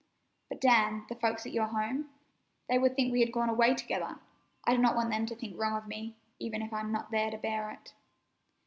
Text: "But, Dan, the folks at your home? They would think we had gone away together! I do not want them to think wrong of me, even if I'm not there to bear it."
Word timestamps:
"But, 0.49 0.59
Dan, 0.59 1.05
the 1.09 1.13
folks 1.15 1.45
at 1.45 1.51
your 1.51 1.67
home? 1.67 2.09
They 2.67 2.79
would 2.79 2.95
think 2.95 3.11
we 3.11 3.19
had 3.19 3.31
gone 3.31 3.49
away 3.49 3.75
together! 3.75 4.17
I 4.65 4.71
do 4.73 4.79
not 4.81 4.95
want 4.95 5.11
them 5.11 5.27
to 5.27 5.35
think 5.35 5.55
wrong 5.59 5.77
of 5.77 5.87
me, 5.87 6.15
even 6.39 6.63
if 6.63 6.73
I'm 6.73 6.91
not 6.91 7.11
there 7.11 7.29
to 7.29 7.37
bear 7.37 7.69
it." 7.69 7.93